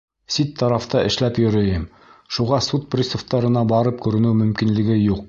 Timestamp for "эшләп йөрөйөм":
1.09-1.85